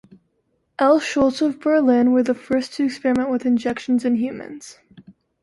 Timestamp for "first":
2.33-2.73